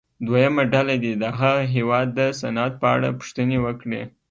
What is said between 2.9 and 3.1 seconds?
اړه